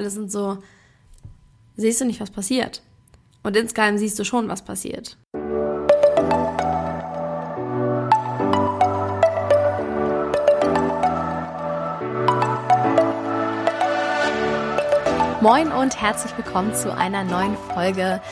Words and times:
alle 0.00 0.08
sind 0.08 0.32
so, 0.32 0.56
siehst 1.76 2.00
du 2.00 2.06
nicht, 2.06 2.22
was 2.22 2.30
passiert? 2.30 2.80
Und 3.42 3.54
insgeheim 3.54 3.98
siehst 3.98 4.18
du 4.18 4.24
schon, 4.24 4.48
was 4.48 4.64
passiert. 4.64 5.18
Moin 15.42 15.70
und 15.70 16.00
herzlich 16.00 16.34
willkommen 16.34 16.74
zu 16.74 16.96
einer 16.96 17.22
neuen 17.22 17.58
Folge 17.74 18.22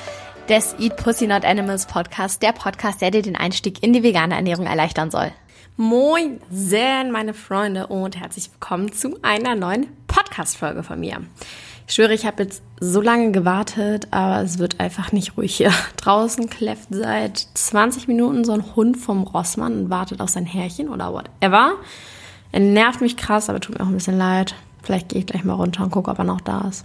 des 0.48 0.74
Eat 0.78 0.96
Pussy 0.96 1.26
Not 1.26 1.44
Animals 1.44 1.84
Podcast, 1.84 2.40
der 2.40 2.52
Podcast, 2.52 3.02
der 3.02 3.10
dir 3.10 3.20
den 3.20 3.36
Einstieg 3.36 3.82
in 3.82 3.92
die 3.92 4.02
vegane 4.02 4.34
Ernährung 4.34 4.64
erleichtern 4.64 5.10
soll. 5.10 5.32
Moin, 5.76 6.40
sehr 6.50 7.04
meine 7.04 7.34
Freunde 7.34 7.88
und 7.88 8.18
herzlich 8.18 8.50
willkommen 8.50 8.90
zu 8.90 9.18
einer 9.20 9.54
neuen 9.54 9.97
Podcast-Folge 10.08 10.82
von 10.82 10.98
mir. 10.98 11.20
Ich 11.86 11.94
schwöre, 11.94 12.12
ich 12.12 12.26
habe 12.26 12.42
jetzt 12.42 12.62
so 12.80 13.00
lange 13.00 13.30
gewartet, 13.30 14.08
aber 14.10 14.42
es 14.42 14.58
wird 14.58 14.80
einfach 14.80 15.12
nicht 15.12 15.36
ruhig 15.36 15.56
hier. 15.56 15.72
Draußen 15.96 16.50
kläfft 16.50 16.88
seit 16.90 17.38
20 17.54 18.08
Minuten 18.08 18.44
so 18.44 18.52
ein 18.52 18.76
Hund 18.76 18.96
vom 18.96 19.22
Rossmann 19.22 19.84
und 19.84 19.90
wartet 19.90 20.20
auf 20.20 20.28
sein 20.28 20.44
Härchen 20.44 20.88
oder 20.88 21.12
whatever. 21.12 21.76
Er 22.52 22.60
nervt 22.60 23.00
mich 23.00 23.16
krass, 23.16 23.48
aber 23.48 23.60
tut 23.60 23.78
mir 23.78 23.84
auch 23.84 23.88
ein 23.88 23.94
bisschen 23.94 24.18
leid. 24.18 24.54
Vielleicht 24.82 25.08
gehe 25.08 25.20
ich 25.20 25.26
gleich 25.26 25.44
mal 25.44 25.54
runter 25.54 25.84
und 25.84 25.90
gucke, 25.90 26.10
ob 26.10 26.18
er 26.18 26.24
noch 26.24 26.40
da 26.40 26.68
ist. 26.68 26.84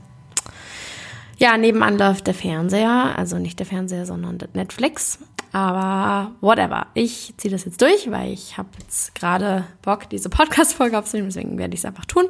Ja, 1.37 1.57
nebenan 1.57 1.97
läuft 1.97 2.27
der 2.27 2.33
Fernseher, 2.33 3.17
also 3.17 3.37
nicht 3.37 3.59
der 3.59 3.65
Fernseher, 3.65 4.05
sondern 4.05 4.37
Netflix. 4.53 5.19
Aber 5.51 6.31
whatever. 6.41 6.87
Ich 6.93 7.33
ziehe 7.37 7.51
das 7.51 7.65
jetzt 7.65 7.81
durch, 7.81 8.09
weil 8.09 8.31
ich 8.31 8.57
habe 8.57 8.69
jetzt 8.79 9.13
gerade 9.13 9.65
Bock, 9.81 10.09
diese 10.09 10.29
Podcast-Folge 10.29 10.97
aufzunehmen, 10.97 11.29
deswegen 11.29 11.57
werde 11.57 11.73
ich 11.75 11.81
es 11.81 11.85
einfach 11.85 12.05
tun. 12.05 12.25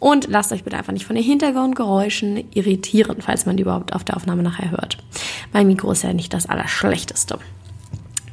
Und 0.00 0.28
lasst 0.28 0.50
euch 0.50 0.64
bitte 0.64 0.78
einfach 0.78 0.94
nicht 0.94 1.04
von 1.04 1.14
den 1.14 1.24
Hintergrundgeräuschen 1.24 2.50
irritieren, 2.52 3.18
falls 3.20 3.46
man 3.46 3.56
die 3.56 3.62
überhaupt 3.62 3.92
auf 3.92 4.02
der 4.02 4.16
Aufnahme 4.16 4.42
nachher 4.42 4.70
hört. 4.70 4.98
Mein 5.52 5.66
Mikro 5.66 5.92
ist 5.92 6.02
ja 6.02 6.12
nicht 6.12 6.32
das 6.32 6.46
Allerschlechteste. 6.46 7.38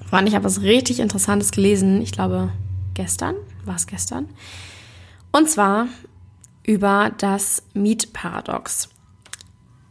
Wann 0.09 0.25
ich 0.25 0.33
habe 0.33 0.45
was 0.45 0.61
richtig 0.61 1.01
Interessantes 1.01 1.51
gelesen, 1.51 2.01
ich 2.01 2.13
glaube 2.13 2.49
gestern, 2.93 3.35
war 3.65 3.75
es 3.75 3.85
gestern. 3.85 4.29
Und 5.33 5.49
zwar 5.49 5.87
über 6.63 7.11
das 7.17 7.63
Mietparadox. 7.73 8.89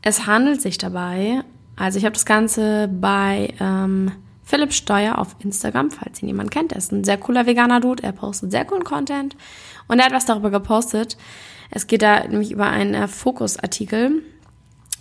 Es 0.01 0.27
handelt 0.27 0.63
sich 0.63 0.79
dabei, 0.79 1.43
also 1.77 1.99
ich 1.99 2.05
habe 2.05 2.15
das 2.15 2.25
Ganze 2.25 2.89
bei 2.89 3.53
ähm, 3.61 4.13
Philipp 4.45 4.73
Steuer 4.73 5.19
auf 5.19 5.37
Instagram, 5.41 5.91
falls 5.91 6.23
ihn 6.23 6.29
jemand 6.29 6.51
kennt. 6.51 6.73
Er 6.73 6.79
ist 6.79 6.93
ein 6.93 7.05
sehr 7.05 7.19
cooler 7.19 7.47
veganer 7.47 7.81
Dude, 7.81 8.03
er 8.03 8.13
postet 8.13 8.51
sehr 8.51 8.65
coolen 8.65 8.85
Content 8.85 9.37
und 9.89 9.99
er 9.99 10.07
hat 10.07 10.13
was 10.13 10.25
darüber 10.25 10.51
gepostet, 10.51 11.19
es 11.71 11.87
geht 11.87 12.03
da 12.03 12.27
nämlich 12.27 12.53
über 12.53 12.69
einen 12.69 12.95
äh, 12.95 13.09
Fokus-Artikel, 13.09 14.23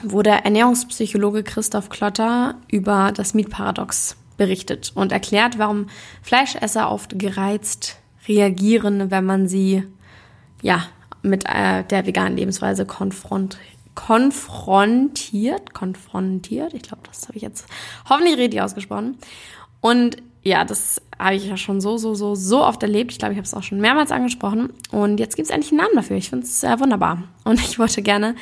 wo 0.03 0.21
der 0.21 0.45
Ernährungspsychologe 0.45 1.44
Christoph 1.44 1.89
Klotter 1.89 2.55
über 2.69 3.11
das 3.16 3.33
Mietparadox 3.33 4.17
berichtet 4.38 4.91
und 4.95 5.11
erklärt, 5.11 5.58
warum 5.58 5.88
Fleischesser 6.21 6.91
oft 6.91 7.17
gereizt 7.17 7.97
reagieren, 8.27 9.11
wenn 9.11 9.25
man 9.25 9.47
sie 9.47 9.83
ja 10.61 10.83
mit 11.21 11.45
äh, 11.47 11.83
der 11.83 12.05
veganen 12.05 12.38
Lebensweise 12.38 12.86
konfront 12.86 13.58
konfrontiert, 13.95 15.73
konfrontiert, 15.73 16.73
ich 16.73 16.81
glaube, 16.81 17.03
das 17.08 17.30
habe 17.30 17.38
ich 17.38 17.43
jetzt 17.43 17.66
hoffentlich 18.09 18.38
richtig 18.38 18.61
ausgesprochen. 18.61 19.17
Und 19.80 20.17
ja, 20.46 20.64
das 20.64 21.02
habe 21.18 21.36
ich 21.36 21.48
ja 21.48 21.58
schon 21.58 21.82
so, 21.82 21.98
so, 21.98 22.14
so, 22.14 22.36
so 22.36 22.64
oft 22.64 22.82
erlebt. 22.84 23.12
Ich 23.12 23.18
glaube, 23.18 23.34
ich 23.34 23.38
habe 23.38 23.48
es 23.48 23.54
auch 23.56 23.64
schon 23.64 23.82
mehrmals 23.82 24.12
angesprochen. 24.12 24.72
Und 24.92 25.20
jetzt 25.20 25.36
gibt 25.36 25.48
es 25.48 25.54
endlich 25.54 25.72
einen 25.72 25.80
Namen 25.80 25.96
dafür. 25.96 26.18
Ich 26.18 26.30
finde 26.30 26.46
es 26.46 26.62
sehr 26.62 26.80
wunderbar. 26.80 27.24
Und 27.44 27.60
ich 27.60 27.80
wollte 27.80 28.04
gerne 28.04 28.36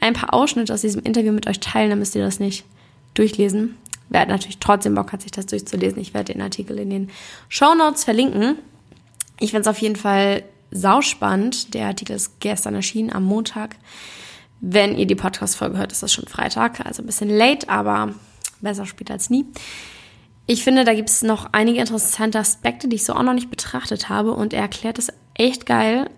ein 0.00 0.14
paar 0.14 0.32
Ausschnitte 0.32 0.72
aus 0.72 0.80
diesem 0.80 1.02
Interview 1.02 1.32
mit 1.32 1.46
euch 1.46 1.60
teilen, 1.60 1.90
dann 1.90 1.98
müsst 1.98 2.14
ihr 2.14 2.24
das 2.24 2.40
nicht 2.40 2.64
durchlesen. 3.12 3.76
Wer 4.08 4.24
natürlich 4.26 4.58
trotzdem 4.58 4.94
Bock 4.94 5.12
hat, 5.12 5.20
sich 5.22 5.32
das 5.32 5.46
durchzulesen, 5.46 6.00
ich 6.00 6.14
werde 6.14 6.32
den 6.32 6.42
Artikel 6.42 6.78
in 6.78 6.90
den 6.90 7.10
Show 7.48 7.74
Notes 7.74 8.04
verlinken. 8.04 8.56
Ich 9.38 9.50
finde 9.50 9.62
es 9.62 9.68
auf 9.68 9.78
jeden 9.78 9.96
Fall 9.96 10.42
sauspannend. 10.70 11.74
Der 11.74 11.88
Artikel 11.88 12.16
ist 12.16 12.40
gestern 12.40 12.74
erschienen, 12.74 13.12
am 13.12 13.24
Montag. 13.24 13.76
Wenn 14.60 14.96
ihr 14.96 15.06
die 15.06 15.14
Podcast-Folge 15.14 15.76
hört, 15.76 15.92
ist 15.92 16.02
das 16.02 16.12
schon 16.12 16.26
Freitag. 16.26 16.84
Also 16.86 17.02
ein 17.02 17.06
bisschen 17.06 17.28
late, 17.28 17.68
aber 17.68 18.14
besser 18.60 18.86
spät 18.86 19.10
als 19.10 19.28
nie. 19.28 19.44
Ich 20.52 20.64
finde, 20.64 20.84
da 20.84 20.94
gibt 20.94 21.10
es 21.10 21.22
noch 21.22 21.50
einige 21.52 21.78
interessante 21.78 22.40
Aspekte, 22.40 22.88
die 22.88 22.96
ich 22.96 23.04
so 23.04 23.14
auch 23.14 23.22
noch 23.22 23.34
nicht 23.34 23.52
betrachtet 23.52 24.08
habe 24.08 24.32
und 24.32 24.52
er 24.52 24.62
erklärt 24.62 24.98
es 24.98 25.12
echt 25.34 25.64
geil. 25.64 26.10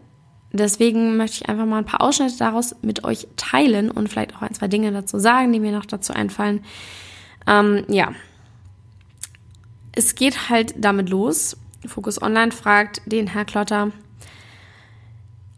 Deswegen 0.52 1.18
möchte 1.18 1.42
ich 1.42 1.50
einfach 1.50 1.66
mal 1.66 1.76
ein 1.76 1.84
paar 1.84 2.00
Ausschnitte 2.00 2.38
daraus 2.38 2.74
mit 2.80 3.04
euch 3.04 3.28
teilen 3.36 3.90
und 3.90 4.08
vielleicht 4.08 4.34
auch 4.34 4.40
ein, 4.40 4.54
zwei 4.54 4.68
Dinge 4.68 4.90
dazu 4.90 5.18
sagen, 5.18 5.52
die 5.52 5.60
mir 5.60 5.70
noch 5.70 5.84
dazu 5.84 6.14
einfallen. 6.14 6.64
Ähm, 7.46 7.84
ja. 7.88 8.12
Es 9.94 10.14
geht 10.14 10.48
halt 10.48 10.76
damit 10.78 11.10
los. 11.10 11.58
Focus 11.86 12.22
Online 12.22 12.52
fragt 12.52 13.02
den 13.04 13.26
Herr 13.26 13.44
Klotter, 13.44 13.90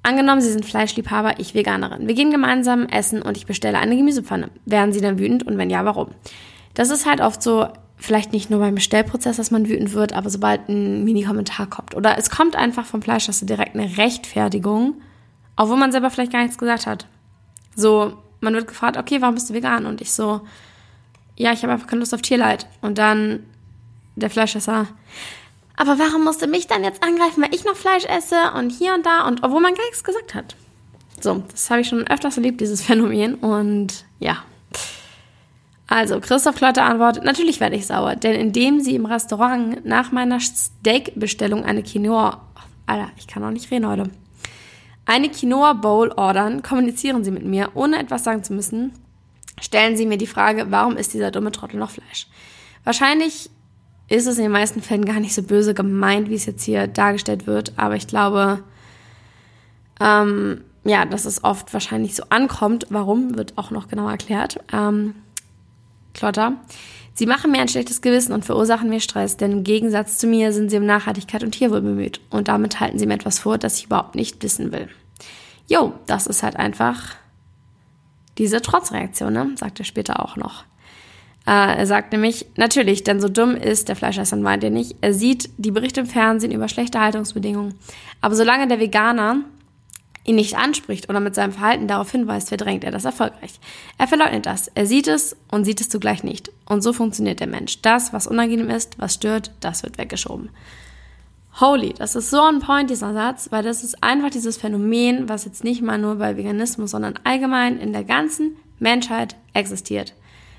Angenommen, 0.03 0.41
Sie 0.41 0.51
sind 0.51 0.67
Fleischliebhaber, 0.67 1.39
ich 1.39 1.55
Veganerin. 1.55 2.09
Wir 2.09 2.15
gehen 2.17 2.33
gemeinsam 2.33 2.87
essen 2.87 3.23
und 3.23 3.37
ich 3.37 3.47
bestelle 3.47 3.79
eine 3.79 3.97
Gemüsepfanne. 3.97 4.51
Werden 4.67 4.93
Sie 4.93 5.01
dann 5.01 5.21
wütend 5.21 5.45
und 5.45 5.59
wenn 5.59 5.71
ja, 5.71 5.85
warum? 5.85 6.09
Das 6.75 6.91
ist 6.91 7.07
halt 7.07 7.21
oft 7.21 7.41
so, 7.41 7.69
vielleicht 8.05 8.33
nicht 8.33 8.51
nur 8.51 8.61
beim 8.61 8.75
Bestellprozess, 8.75 9.37
dass 9.37 9.51
man 9.51 9.69
wütend 9.69 9.93
wird, 9.93 10.13
aber 10.13 10.31
sobald 10.31 10.69
ein 10.69 11.05
Mini-Kommentar 11.05 11.67
kommt. 11.67 11.95
Oder 11.95 12.19
es 12.19 12.31
kommt 12.31 12.57
einfach 12.57 12.87
vom 12.87 13.03
Fleisch, 13.03 13.27
dass 13.27 13.41
du 13.41 13.47
direkt 13.47 13.75
eine 13.75 13.97
Rechtfertigung, 13.97 15.01
obwohl 15.57 15.77
man 15.77 15.93
selber 15.93 16.11
vielleicht 16.11 16.33
gar 16.33 16.43
nichts 16.43 16.59
gesagt 16.59 16.87
hat. 16.87 17.07
So, 17.75 18.19
man 18.41 18.55
wird 18.55 18.69
gefragt, 18.69 18.97
okay, 18.97 19.21
warum 19.21 19.35
bist 19.35 19.51
du 19.51 19.55
vegan? 19.55 19.87
Und 19.87 20.01
ich 20.01 20.13
so, 20.13 20.43
ja, 21.37 21.53
ich 21.53 21.63
habe 21.63 21.73
einfach 21.73 21.87
keine 21.87 22.01
Lust 22.01 22.15
auf 22.15 22.23
Tierleid. 22.23 22.67
Und 22.81 22.99
dann 22.99 23.45
der 24.17 24.31
Fleischesser, 24.31 24.87
aber 25.77 25.99
warum 25.99 26.25
musst 26.25 26.41
du 26.41 26.47
mich 26.47 26.67
dann 26.67 26.85
jetzt 26.85 27.03
angreifen, 27.03 27.43
weil 27.43 27.55
ich 27.55 27.65
noch 27.65 27.75
Fleisch 27.75 28.05
esse 28.05 28.37
und 28.57 28.71
hier 28.71 28.95
und 28.95 29.05
da 29.05 29.27
und 29.27 29.43
obwohl 29.43 29.61
man 29.61 29.75
gar 29.75 29.85
nichts 29.85 30.05
gesagt 30.05 30.35
hat? 30.35 30.55
So, 31.21 31.43
das 31.51 31.71
habe 31.71 31.81
ich 31.81 31.89
schon 31.89 32.07
öfters 32.07 32.37
erlebt, 32.37 32.61
dieses 32.61 32.83
Phänomen. 32.87 33.35
Und 33.35 34.05
ja, 34.21 34.45
also, 35.87 36.19
Christoph 36.21 36.57
Klotter 36.57 36.85
antwortet, 36.85 37.25
natürlich 37.25 37.61
werde 37.61 37.77
ich 37.77 37.87
sauer, 37.87 38.17
denn 38.17 38.35
indem 38.35 38.81
sie 38.81 38.95
im 38.95 39.05
Restaurant 39.05 39.85
nach 39.85 40.13
meiner 40.13 40.41
Steak-Bestellung 40.41 41.65
eine 41.65 41.83
Quinoa, 41.83 42.41
Alter, 42.87 43.11
ich 43.17 43.27
kann 43.27 43.45
auch 43.45 43.51
nicht 43.51 43.71
reden 43.71 43.87
heute, 43.87 44.11
eine 45.05 45.29
Quinoa 45.29 45.75
Bowl 45.75 46.11
ordern, 46.17 46.63
kommunizieren 46.63 47.23
sie 47.23 47.31
mit 47.31 47.45
mir, 47.45 47.71
ohne 47.75 47.99
etwas 47.99 48.25
sagen 48.25 48.43
zu 48.43 48.55
müssen, 48.55 48.93
stellen 49.61 49.97
sie 49.97 50.07
mir 50.07 50.17
die 50.17 50.27
Frage, 50.27 50.67
warum 50.71 50.97
ist 50.97 51.13
dieser 51.13 51.31
dumme 51.31 51.53
Trottel 51.53 51.79
noch 51.79 51.91
Fleisch? 51.91 52.29
Wahrscheinlich 52.85 53.51
ist 54.09 54.27
es 54.27 54.39
in 54.39 54.45
den 54.45 54.53
meisten 54.53 54.81
Fällen 54.81 55.05
gar 55.05 55.21
nicht 55.21 55.35
so 55.35 55.43
böse 55.43 55.75
gemeint, 55.75 56.31
wie 56.31 56.35
es 56.35 56.47
jetzt 56.47 56.65
hier 56.65 56.87
dargestellt 56.87 57.47
wird, 57.47 57.75
aber 57.77 57.97
ich 57.97 58.07
glaube, 58.07 58.65
ähm, 60.01 60.63
ja, 60.85 61.05
dass 61.05 61.25
es 61.25 61.45
oft 61.45 61.73
wahrscheinlich 61.73 62.15
so 62.15 62.25
ankommt. 62.29 62.87
Warum, 62.91 63.37
wird 63.37 63.57
auch 63.57 63.71
noch 63.71 63.89
genauer 63.89 64.11
erklärt. 64.11 64.61
Ähm, 64.73 65.15
Klotter. 66.15 66.55
Sie 67.17 67.27
machen 67.27 67.53
mir 67.53 67.61
ein 67.61 67.69
schlechtes 67.69 68.01
Gewissen 68.01 68.33
und 68.33 68.45
verursachen 68.45 68.89
mir 68.89 69.01
Stress, 69.01 69.37
denn 69.37 69.53
im 69.53 69.65
Gegensatz 69.65 70.19
zu 70.19 70.27
mir 70.27 70.53
sind 70.53 70.71
sie 70.71 70.79
um 70.79 70.87
Nachhaltigkeit 70.87 71.45
und 71.45 71.53
Tierwohl 71.53 71.81
bemüht. 71.81 72.21
Und 72.31 72.49
damit 72.49 72.81
halten 72.81 72.99
sie 72.99 73.07
mir 73.07 73.15
etwas 73.15 73.39
vor, 73.39 73.57
das 73.57 73.79
ich 73.79 73.87
überhaupt 73.87 74.17
nicht 74.17 74.43
wissen 74.43 74.73
will. 74.73 74.89
Jo, 75.69 75.95
das 76.07 76.27
ist 76.27 76.43
halt 76.43 76.57
einfach 76.57 77.15
diese 78.37 78.61
Trotzreaktion, 78.61 79.33
ne? 79.33 79.53
sagt 79.57 79.79
er 79.79 79.85
später 79.85 80.25
auch 80.25 80.37
noch. 80.37 80.65
Äh, 81.47 81.77
er 81.77 81.87
sagt 81.87 82.13
nämlich, 82.13 82.47
natürlich, 82.57 83.05
denn 83.05 83.21
so 83.21 83.29
dumm 83.29 83.55
ist 83.55 83.89
der 83.89 83.97
Fleischesser, 83.97 84.37
meint 84.37 84.65
er 84.65 84.71
nicht. 84.71 84.97
Er 85.01 85.15
sieht 85.15 85.51
die 85.57 85.71
Berichte 85.71 86.01
im 86.01 86.07
Fernsehen 86.07 86.53
über 86.53 86.69
schlechte 86.69 87.01
Haltungsbedingungen. 87.01 87.75
Aber 88.21 88.35
solange 88.35 88.67
der 88.67 88.81
Veganer 88.81 89.37
ihn 90.25 90.37
nicht 90.37 90.57
anspricht 90.57 91.09
oder 91.09 91.21
mit 91.21 91.35
seinem 91.35 91.53
Verhalten 91.53 91.87
darauf 91.87 92.11
hinweist, 92.11 92.49
verdrängt 92.49 92.83
er 92.83 92.91
das 92.91 93.05
erfolgreich. 93.05 93.61
Er 93.99 94.09
verleugnet 94.09 94.47
das. 94.47 94.69
Er 94.75 94.87
sieht 94.87 95.07
es 95.07 95.37
und 95.51 95.65
sieht 95.65 95.81
es 95.81 95.89
zugleich 95.89 96.25
nicht. 96.25 96.51
Und 96.65 96.83
so 96.83 96.93
funktioniert 96.93 97.41
der 97.41 97.47
Mensch. 97.47 97.83
Das, 97.83 98.13
was 98.13 98.27
unangenehm 98.27 98.71
ist, 98.71 98.99
was 98.99 99.15
stört, 99.15 99.53
das 99.61 99.83
wird 99.83 99.99
weggeschoben. 99.99 100.49
Holy, 101.61 101.93
das 101.93 102.17
ist 102.17 102.31
so 102.31 102.41
on 102.41 102.59
point, 102.59 102.91
dieser 102.91 103.13
Satz, 103.13 103.53
weil 103.53 103.63
das 103.63 103.85
ist 103.85 104.03
einfach 104.03 104.31
dieses 104.31 104.57
Phänomen, 104.57 105.29
was 105.29 105.45
jetzt 105.45 105.63
nicht 105.63 105.83
mal 105.83 105.99
nur 105.99 106.17
bei 106.17 106.37
Veganismus, 106.37 106.91
sondern 106.91 107.15
allgemein 107.23 107.79
in 107.79 107.93
der 107.93 108.03
ganzen 108.03 108.57
Menschheit 108.81 109.37
existiert. 109.53 110.15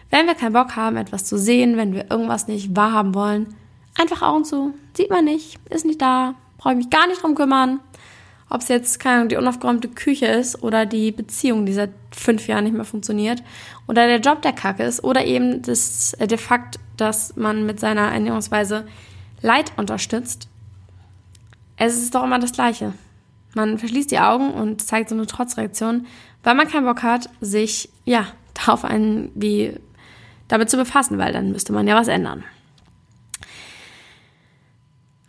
Wenn 0.09 0.27
wir 0.27 0.35
keinen 0.35 0.53
Bock 0.53 0.77
haben, 0.77 0.95
etwas 0.95 1.25
zu 1.25 1.37
sehen, 1.37 1.75
wenn 1.75 1.93
wir 1.93 2.09
irgendwas 2.09 2.47
nicht 2.47 2.75
wahrhaben 2.75 3.13
wollen, 3.13 3.55
einfach 3.99 4.21
Augen 4.21 4.45
zu. 4.45 4.73
Sieht 4.95 5.09
man 5.09 5.25
nicht, 5.25 5.59
ist 5.69 5.85
nicht 5.85 6.01
da, 6.01 6.35
brauche 6.57 6.73
ich 6.73 6.77
mich 6.77 6.89
gar 6.89 7.07
nicht 7.07 7.21
drum 7.21 7.35
kümmern. 7.35 7.81
Ob 8.49 8.61
es 8.61 8.67
jetzt, 8.67 8.99
keine 8.99 9.15
Ahnung, 9.15 9.29
die 9.29 9.37
unaufgeräumte 9.37 9.87
Küche 9.87 10.27
ist 10.27 10.61
oder 10.61 10.85
die 10.85 11.11
Beziehung, 11.11 11.65
die 11.65 11.73
seit 11.73 11.89
fünf 12.11 12.47
Jahren 12.47 12.65
nicht 12.65 12.75
mehr 12.75 12.85
funktioniert 12.85 13.41
oder 13.87 14.05
der 14.05 14.19
Job, 14.19 14.41
der 14.43 14.53
kacke 14.53 14.83
ist 14.83 15.03
oder 15.03 15.25
eben 15.25 15.61
das, 15.63 16.13
äh, 16.13 16.27
der 16.27 16.37
Fakt, 16.37 16.79
dass 16.97 17.35
man 17.35 17.65
mit 17.65 17.79
seiner 17.79 18.11
Ernährungsweise 18.11 18.85
Leid 19.41 19.71
unterstützt. 19.77 20.47
Es 21.77 21.97
ist 21.97 22.13
doch 22.15 22.23
immer 22.23 22.39
das 22.39 22.51
Gleiche. 22.51 22.93
Man 23.55 23.77
verschließt 23.77 24.11
die 24.11 24.19
Augen 24.19 24.51
und 24.51 24.81
zeigt 24.81 25.09
so 25.09 25.15
eine 25.15 25.25
Trotzreaktion, 25.25 26.05
weil 26.43 26.55
man 26.55 26.67
keinen 26.67 26.85
Bock 26.85 27.03
hat, 27.03 27.29
sich, 27.41 27.89
ja, 28.05 28.27
darauf 28.53 28.85
einen, 28.85 29.31
wie, 29.33 29.73
damit 30.47 30.69
zu 30.69 30.77
befassen, 30.77 31.17
weil 31.17 31.33
dann 31.33 31.51
müsste 31.51 31.73
man 31.73 31.87
ja 31.87 31.95
was 31.95 32.07
ändern. 32.07 32.43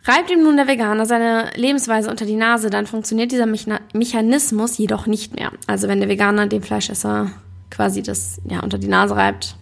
Reibt 0.07 0.31
ihm 0.31 0.41
nun 0.41 0.55
der 0.55 0.67
Veganer 0.67 1.05
seine 1.05 1.49
Lebensweise 1.55 2.09
unter 2.09 2.25
die 2.25 2.37
Nase, 2.37 2.69
dann 2.69 2.87
funktioniert 2.87 3.33
dieser 3.33 3.45
Mechanismus 3.45 4.77
jedoch 4.77 5.05
nicht 5.05 5.35
mehr. 5.35 5.51
Also 5.67 5.89
wenn 5.89 5.99
der 5.99 6.07
Veganer 6.07 6.47
dem 6.47 6.63
Fleischesser 6.63 7.31
quasi 7.69 8.03
das 8.03 8.39
ja, 8.49 8.61
unter 8.61 8.77
die 8.77 8.87
Nase 8.87 9.17
reibt, 9.17 9.55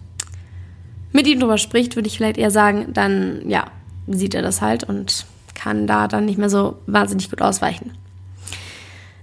mit 1.10 1.26
ihm 1.26 1.40
drüber 1.40 1.58
spricht, 1.58 1.96
würde 1.96 2.06
ich 2.06 2.16
vielleicht 2.16 2.38
eher 2.38 2.52
sagen, 2.52 2.92
dann 2.92 3.48
ja, 3.48 3.64
sieht 4.06 4.34
er 4.34 4.42
das 4.42 4.62
halt 4.62 4.84
und 4.84 5.26
kann 5.56 5.88
da 5.88 6.06
dann 6.06 6.26
nicht 6.26 6.38
mehr 6.38 6.50
so 6.50 6.76
wahnsinnig 6.86 7.28
gut 7.28 7.42
ausweichen. 7.42 7.96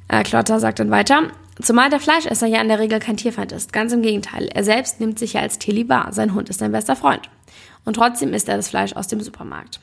Äh, 0.10 0.24
Klotter 0.24 0.60
sagt 0.60 0.80
dann 0.80 0.92
weiter, 0.92 1.30
zumal 1.62 1.90
der 1.90 2.02
Fleischesser 2.02 2.48
ja 2.48 2.60
in 2.60 2.68
der 2.68 2.80
Regel 2.80 3.00
kein 3.00 3.16
Tierfeind 3.16 3.54
ist. 3.54 3.72
Ganz 3.72 3.94
im 3.94 4.02
Gegenteil, 4.02 4.50
er 4.54 4.66
selbst 4.66 5.00
nimmt 5.00 5.20
sich 5.20 5.34
ja 5.34 5.42
als 5.42 5.58
Tier 5.58 5.88
wahr. 5.88 6.12
Sein 6.12 6.34
Hund 6.34 6.50
ist 6.50 6.60
sein 6.60 6.74
bester 6.74 6.98
Freund. 6.98 7.30
Und 7.86 7.96
trotzdem 7.96 8.34
isst 8.34 8.50
er 8.50 8.58
das 8.58 8.68
Fleisch 8.68 8.94
aus 8.94 9.08
dem 9.08 9.22
Supermarkt. 9.22 9.80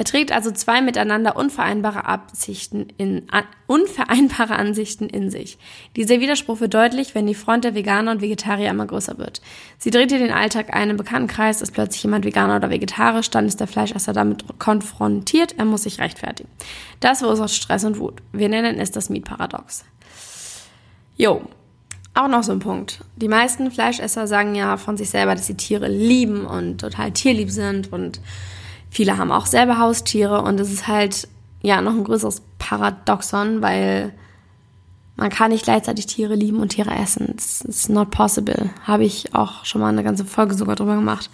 Er 0.00 0.04
trägt 0.04 0.32
also 0.32 0.50
zwei 0.50 0.80
miteinander 0.80 1.36
unvereinbare 1.36 2.06
Absichten 2.06 2.88
in, 2.96 3.26
unvereinbare 3.66 4.56
Ansichten 4.56 5.10
in 5.10 5.30
sich. 5.30 5.58
Dieser 5.94 6.20
Widerspruch 6.20 6.60
wird 6.60 6.72
deutlich, 6.72 7.14
wenn 7.14 7.26
die 7.26 7.34
Front 7.34 7.64
der 7.64 7.74
Veganer 7.74 8.12
und 8.12 8.22
Vegetarier 8.22 8.70
immer 8.70 8.86
größer 8.86 9.18
wird. 9.18 9.42
Sie 9.76 9.90
dreht 9.90 10.10
ihr 10.10 10.18
den 10.18 10.32
Alltag 10.32 10.74
ein 10.74 10.88
im 10.88 10.96
Bekanntenkreis, 10.96 11.60
ist 11.60 11.72
plötzlich 11.72 12.02
jemand 12.02 12.24
Veganer 12.24 12.56
oder 12.56 12.70
vegetarisch, 12.70 13.28
dann 13.28 13.44
ist 13.44 13.60
der 13.60 13.66
Fleischesser 13.66 14.14
damit 14.14 14.42
konfrontiert, 14.58 15.56
er 15.58 15.66
muss 15.66 15.82
sich 15.82 16.00
rechtfertigen. 16.00 16.48
Das 17.00 17.18
verursacht 17.18 17.50
Stress 17.50 17.84
und 17.84 17.98
Wut. 17.98 18.22
Wir 18.32 18.48
nennen 18.48 18.80
es 18.80 18.92
das 18.92 19.10
Mietparadox. 19.10 19.84
Jo, 21.18 21.42
auch 22.14 22.28
noch 22.28 22.42
so 22.42 22.52
ein 22.52 22.60
Punkt. 22.60 23.04
Die 23.16 23.28
meisten 23.28 23.70
Fleischesser 23.70 24.26
sagen 24.26 24.54
ja 24.54 24.78
von 24.78 24.96
sich 24.96 25.10
selber, 25.10 25.34
dass 25.34 25.46
sie 25.46 25.58
Tiere 25.58 25.88
lieben 25.88 26.46
und 26.46 26.80
total 26.80 27.12
tierlieb 27.12 27.50
sind 27.50 27.92
und 27.92 28.22
Viele 28.90 29.16
haben 29.16 29.30
auch 29.30 29.46
selber 29.46 29.78
Haustiere 29.78 30.42
und 30.42 30.58
es 30.58 30.72
ist 30.72 30.88
halt 30.88 31.28
ja 31.62 31.80
noch 31.80 31.92
ein 31.92 32.04
größeres 32.04 32.42
Paradoxon, 32.58 33.62
weil 33.62 34.12
man 35.16 35.30
kann 35.30 35.50
nicht 35.50 35.64
gleichzeitig 35.64 36.06
Tiere 36.06 36.34
lieben 36.34 36.60
und 36.60 36.70
Tiere 36.70 36.94
essen. 36.94 37.28
It's, 37.28 37.88
not 37.88 38.10
possible. 38.10 38.70
Habe 38.84 39.04
ich 39.04 39.34
auch 39.34 39.64
schon 39.64 39.80
mal 39.80 39.88
eine 39.88 40.02
ganze 40.02 40.24
Folge 40.24 40.54
sogar 40.54 40.76
drüber 40.76 40.96
gemacht. 40.96 41.30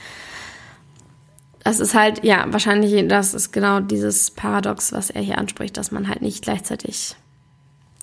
Das 1.63 1.81
ist 1.81 1.95
halt, 1.95 2.25
ja, 2.25 2.45
wahrscheinlich, 2.49 3.09
das 3.09 3.33
ist 3.33 3.53
genau 3.53 3.81
dieses 3.81 4.31
Paradox, 4.33 4.93
was 4.93 5.11
er 5.11 5.23
hier 5.23 5.39
anspricht, 5.39 5.77
dass 5.77 5.93
man 5.93 6.09
halt 6.09 6.21
nicht 6.21 6.43
gleichzeitig 6.43 7.17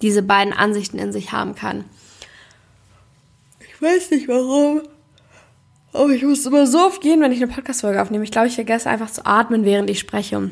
diese 0.01 0.21
beiden 0.21 0.53
Ansichten 0.53 0.99
in 0.99 1.11
sich 1.11 1.31
haben 1.31 1.53
kann. 1.55 1.85
Ich 3.59 3.81
weiß 3.81 4.11
nicht 4.11 4.27
warum. 4.27 4.81
Oh, 5.95 6.09
ich 6.09 6.23
muss 6.23 6.43
immer 6.45 6.65
so 6.65 6.79
oft 6.79 7.01
gehen, 7.01 7.21
wenn 7.21 7.31
ich 7.31 7.41
eine 7.41 7.51
Podcast-Folge 7.51 8.01
aufnehme. 8.01 8.23
Ich 8.23 8.31
glaube, 8.31 8.47
ich 8.47 8.55
vergesse 8.55 8.89
einfach 8.89 9.11
zu 9.11 9.27
atmen, 9.27 9.63
während 9.63 9.91
ich 9.91 9.99
spreche. 9.99 10.49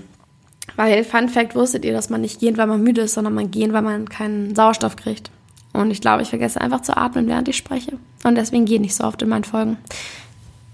Weil, 0.75 1.03
Fun 1.03 1.29
Fact, 1.29 1.55
wusstet 1.55 1.83
ihr, 1.83 1.93
dass 1.93 2.11
man 2.11 2.21
nicht 2.21 2.39
gehen, 2.39 2.57
weil 2.57 2.67
man 2.67 2.83
müde 2.83 3.01
ist, 3.01 3.15
sondern 3.15 3.33
man 3.33 3.49
gehen, 3.49 3.73
weil 3.73 3.81
man 3.81 4.07
keinen 4.07 4.55
Sauerstoff 4.55 4.95
kriegt. 4.95 5.31
Und 5.73 5.89
ich 5.89 5.99
glaube, 5.99 6.21
ich 6.21 6.29
vergesse 6.29 6.61
einfach 6.61 6.81
zu 6.81 6.95
atmen, 6.95 7.27
während 7.27 7.47
ich 7.47 7.57
spreche. 7.57 7.97
Und 8.23 8.35
deswegen 8.35 8.65
gehe 8.65 8.75
ich 8.75 8.81
nicht 8.81 8.95
so 8.95 9.03
oft 9.03 9.21
in 9.23 9.29
meinen 9.29 9.43
Folgen. 9.43 9.77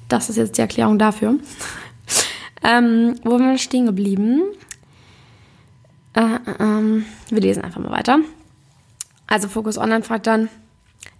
Das 0.10 0.30
ist 0.30 0.36
jetzt 0.36 0.58
die 0.58 0.62
Erklärung 0.62 1.00
dafür. 1.00 1.36
ähm, 2.62 3.16
wo 3.24 3.38
sind 3.38 3.50
wir 3.50 3.58
stehen 3.58 3.86
geblieben? 3.86 4.42
Äh, 6.14 6.22
äh, 6.22 6.40
ähm, 6.60 7.06
wir 7.30 7.42
lesen 7.42 7.64
einfach 7.64 7.80
mal 7.80 7.92
weiter. 7.92 8.20
Also 9.28 9.48
Focus 9.48 9.78
Online 9.78 10.04
fragt 10.04 10.28
dann, 10.28 10.50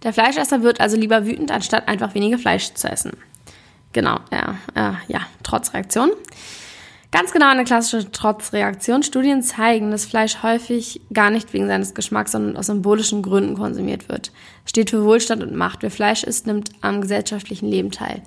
der 0.02 0.12
Fleischesser 0.12 0.62
wird 0.62 0.80
also 0.80 0.96
lieber 0.96 1.24
wütend, 1.24 1.50
anstatt 1.50 1.88
einfach 1.88 2.14
weniger 2.14 2.38
Fleisch 2.38 2.74
zu 2.74 2.90
essen. 2.90 3.12
Genau, 3.92 4.18
ja, 4.30 4.58
äh, 4.74 5.12
ja, 5.12 5.20
Trotzreaktion. 5.42 6.10
Ganz 7.10 7.32
genau 7.32 7.48
eine 7.48 7.64
klassische 7.64 8.12
Trotzreaktion. 8.12 9.02
Studien 9.02 9.42
zeigen, 9.42 9.90
dass 9.90 10.04
Fleisch 10.04 10.42
häufig 10.42 11.00
gar 11.12 11.30
nicht 11.30 11.54
wegen 11.54 11.66
seines 11.66 11.94
Geschmacks, 11.94 12.32
sondern 12.32 12.58
aus 12.58 12.66
symbolischen 12.66 13.22
Gründen 13.22 13.56
konsumiert 13.56 14.10
wird. 14.10 14.30
Steht 14.66 14.90
für 14.90 15.04
Wohlstand 15.04 15.42
und 15.42 15.54
Macht. 15.54 15.82
Wer 15.82 15.90
Fleisch 15.90 16.22
isst, 16.22 16.46
nimmt 16.46 16.70
am 16.82 17.00
gesellschaftlichen 17.00 17.66
Leben 17.66 17.90
teil. 17.90 18.22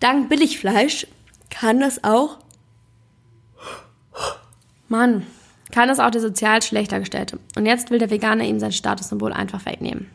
Dank 0.00 0.28
Billigfleisch 0.28 1.06
kann 1.48 1.78
das 1.78 2.02
auch, 2.02 2.38
Mann, 4.88 5.26
kann 5.70 5.88
das 5.88 6.00
auch 6.00 6.10
der 6.10 6.20
sozial 6.20 6.60
schlechter 6.62 6.98
gestellte. 6.98 7.38
Und 7.56 7.66
jetzt 7.66 7.90
will 7.90 7.98
der 7.98 8.10
Veganer 8.10 8.44
ihm 8.44 8.58
sein 8.58 8.72
Statussymbol 8.72 9.32
einfach 9.32 9.64
wegnehmen. 9.64 10.10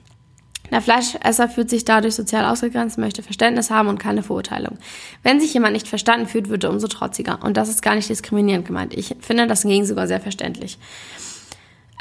Der 0.74 0.82
Fleischesser 0.82 1.50
fühlt 1.50 1.70
sich 1.70 1.86
dadurch 1.86 2.16
sozial 2.16 2.46
ausgegrenzt, 2.46 2.98
möchte 2.98 3.22
Verständnis 3.22 3.70
haben 3.70 3.90
und 3.90 4.00
keine 4.00 4.24
Verurteilung. 4.24 4.80
Wenn 5.22 5.40
sich 5.40 5.54
jemand 5.54 5.74
nicht 5.74 5.88
verstanden 5.88 6.26
fühlt, 6.26 6.50
wird 6.50 6.64
er 6.64 6.72
umso 6.72 6.88
trotziger. 6.88 7.44
Und 7.44 7.58
das 7.58 7.70
ist 7.70 7.84
gar 7.84 7.94
nicht 7.94 8.10
diskriminierend 8.10 8.66
gemeint. 8.66 8.96
Ich 8.96 9.16
finde 9.20 9.46
das 9.46 9.62
hingegen 9.62 9.86
sogar 9.86 10.08
sehr 10.08 10.20
verständlich. 10.20 10.80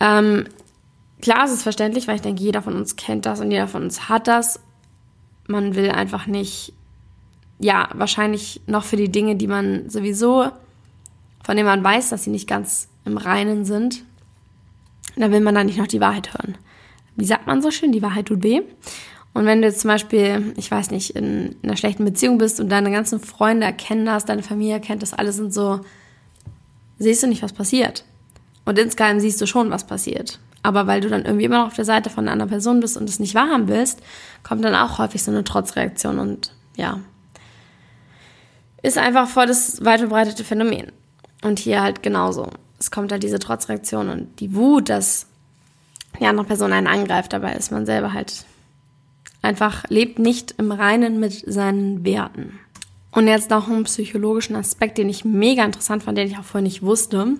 Ähm, 0.01 0.47
klar 1.21 1.45
ist 1.45 1.51
es 1.51 1.63
verständlich, 1.63 2.09
weil 2.09 2.17
ich 2.17 2.23
denke, 2.23 2.43
jeder 2.43 2.63
von 2.63 2.75
uns 2.75 2.97
kennt 2.97 3.27
das 3.27 3.41
und 3.41 3.51
jeder 3.51 3.69
von 3.69 3.83
uns 3.83 4.09
hat 4.09 4.27
das. 4.27 4.59
Man 5.47 5.75
will 5.75 5.91
einfach 5.91 6.27
nicht, 6.27 6.73
ja, 7.59 7.91
wahrscheinlich 7.93 8.63
noch 8.67 8.85
für 8.85 8.97
die 8.97 9.13
Dinge, 9.13 9.37
die 9.37 9.49
man 9.49 9.91
sowieso, 9.91 10.49
von 11.45 11.57
denen 11.57 11.69
man 11.69 11.85
weiß, 11.85 12.09
dass 12.09 12.25
sie 12.25 12.31
nicht 12.31 12.49
ganz 12.49 12.89
im 13.05 13.19
Reinen 13.19 13.67
sind, 13.67 14.03
da 15.17 15.31
will 15.31 15.41
man 15.41 15.55
dann 15.55 15.67
nicht 15.67 15.77
noch 15.77 15.89
die 15.89 16.01
Wahrheit 16.01 16.33
hören 16.33 16.57
wie 17.17 17.25
sagt 17.25 17.47
man 17.47 17.62
so 17.62 17.70
schön, 17.70 17.93
die 17.93 18.03
Wahrheit 18.03 18.26
tut 18.26 18.43
weh. 18.43 18.62
Und 19.35 19.47
wenn 19.47 19.62
du 19.62 19.69
jetzt 19.69 19.81
zum 19.81 19.88
Beispiel, 19.88 20.53
ich 20.56 20.70
weiß 20.70 20.91
nicht, 20.91 21.11
in 21.11 21.56
einer 21.62 21.76
schlechten 21.76 22.05
Beziehung 22.05 22.38
bist 22.38 22.61
und 22.61 22.69
deine 22.69 22.91
ganzen 22.91 23.19
Freunde 23.19 23.67
erkennen 23.67 24.05
das, 24.05 24.25
deine 24.25 24.43
Familie 24.43 24.75
erkennt 24.75 25.03
das, 25.03 25.14
alle 25.14 25.32
sind 25.32 25.55
so, 25.55 25.81
siehst 26.99 27.23
du 27.23 27.26
nicht, 27.26 27.43
was 27.43 27.53
passiert. 27.53 28.05
Und 28.64 28.79
insgeheim 28.79 29.20
siehst 29.20 29.41
du 29.41 29.47
schon, 29.47 29.70
was 29.70 29.87
passiert. 29.87 30.38
Aber 30.62 30.87
weil 30.87 31.00
du 31.00 31.09
dann 31.09 31.25
irgendwie 31.25 31.44
immer 31.44 31.59
noch 31.59 31.69
auf 31.69 31.75
der 31.75 31.85
Seite 31.85 32.11
von 32.11 32.25
einer 32.25 32.32
anderen 32.32 32.50
Person 32.50 32.81
bist 32.81 32.97
und 32.97 33.09
es 33.09 33.19
nicht 33.19 33.35
wahrhaben 33.35 33.69
willst, 33.69 34.00
kommt 34.43 34.65
dann 34.65 34.75
auch 34.75 34.99
häufig 34.99 35.23
so 35.23 35.31
eine 35.31 35.44
Trotzreaktion 35.44 36.19
und 36.19 36.55
ja, 36.76 37.00
ist 38.82 38.99
einfach 38.99 39.29
voll 39.29 39.47
das 39.47 39.85
weit 39.85 40.00
verbreitete 40.00 40.44
Phänomen. 40.44 40.93
Und 41.43 41.58
hier 41.58 41.82
halt 41.82 42.03
genauso. 42.03 42.49
Es 42.79 42.91
kommt 42.91 43.11
halt 43.11 43.23
diese 43.23 43.38
Trotzreaktion 43.38 44.08
und 44.08 44.41
die 44.41 44.55
Wut, 44.55 44.88
dass 44.88 45.26
die 46.20 46.26
andere 46.26 46.47
Person 46.47 46.73
einen 46.73 46.87
angreift. 46.87 47.32
Dabei 47.32 47.55
ist 47.55 47.73
man 47.73 47.87
selber 47.87 48.12
halt 48.12 48.44
einfach, 49.43 49.85
lebt 49.88 50.19
nicht 50.19 50.55
im 50.59 50.73
Reinen 50.73 51.20
mit 51.20 51.44
seinen 51.47 52.05
Werten. 52.05 52.58
Und 53.10 53.27
jetzt 53.27 53.51
noch 53.51 53.69
einen 53.69 53.84
psychologischen 53.84 54.56
Aspekt, 54.56 54.96
den 54.96 55.10
ich 55.10 55.25
mega 55.25 55.65
interessant 55.65 56.03
fand, 56.03 56.17
den 56.17 56.29
ich 56.29 56.39
auch 56.39 56.44
vorher 56.44 56.63
nicht 56.63 56.82
wusste. 56.82 57.34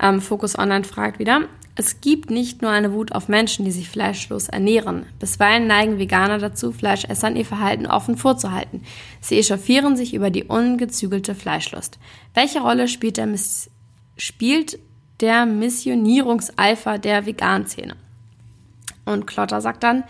Ähm, 0.00 0.20
Focus 0.20 0.58
Online 0.58 0.84
fragt 0.84 1.18
wieder. 1.18 1.42
Es 1.78 2.00
gibt 2.00 2.30
nicht 2.30 2.62
nur 2.62 2.70
eine 2.70 2.92
Wut 2.92 3.12
auf 3.12 3.28
Menschen, 3.28 3.66
die 3.66 3.70
sich 3.70 3.90
fleischlos 3.90 4.48
ernähren. 4.48 5.04
Bisweilen 5.18 5.66
neigen 5.66 5.98
Veganer 5.98 6.38
dazu, 6.38 6.72
Fleischessern 6.72 7.36
ihr 7.36 7.44
Verhalten 7.44 7.86
offen 7.86 8.16
vorzuhalten. 8.16 8.82
Sie 9.20 9.38
echauffieren 9.38 9.94
sich 9.94 10.14
über 10.14 10.30
die 10.30 10.44
ungezügelte 10.44 11.34
Fleischlust. 11.34 11.98
Welche 12.32 12.60
Rolle 12.60 12.88
spielt 12.88 13.18
der, 13.18 13.26
Miss 13.26 13.70
spielt 14.16 14.78
der 15.20 15.46
Missionierungseifer 15.46 16.98
der 16.98 17.26
Vegan-Szene. 17.26 17.96
Und 19.04 19.26
Klotter 19.26 19.60
sagt 19.60 19.82
dann, 19.82 20.04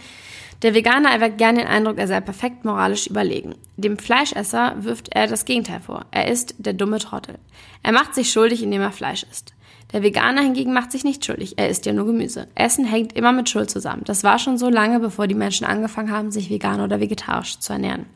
der 0.62 0.75
Veganer 0.75 1.10
erweckt 1.10 1.36
gerne 1.38 1.60
den 1.60 1.68
Eindruck, 1.68 1.98
er 1.98 2.08
sei 2.08 2.20
perfekt 2.20 2.64
moralisch 2.64 3.06
überlegen. 3.06 3.54
Dem 3.76 3.98
Fleischesser 3.98 4.75
wirft 4.78 5.14
er 5.14 5.26
das 5.26 5.44
Gegenteil 5.44 5.80
vor. 5.80 6.06
Er 6.10 6.28
ist 6.28 6.54
der 6.58 6.72
dumme 6.72 6.98
Trottel. 6.98 7.38
Er 7.82 7.92
macht 7.92 8.14
sich 8.14 8.32
schuldig, 8.32 8.62
indem 8.62 8.80
er 8.80 8.92
Fleisch 8.92 9.26
isst. 9.30 9.52
Der 9.92 10.02
Veganer 10.02 10.42
hingegen 10.42 10.72
macht 10.72 10.92
sich 10.92 11.04
nicht 11.04 11.25
schuldig. 11.25 11.58
Er 11.58 11.68
isst 11.68 11.86
ja 11.86 11.92
nur 11.92 12.06
Gemüse. 12.06 12.48
Essen 12.54 12.86
hängt 12.86 13.12
immer 13.12 13.32
mit 13.32 13.48
Schuld 13.48 13.70
zusammen. 13.70 14.02
Das 14.04 14.25
war 14.25 14.38
schon 14.38 14.58
so 14.58 14.68
lange, 14.68 14.98
bevor 14.98 15.26
die 15.26 15.34
Menschen 15.34 15.66
angefangen 15.66 16.10
haben, 16.10 16.32
sich 16.32 16.50
vegan 16.50 16.80
oder 16.80 17.00
vegetarisch 17.00 17.60
zu 17.60 17.75
ernähren. 17.75 18.06